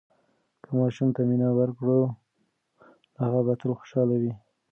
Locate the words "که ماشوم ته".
0.63-1.21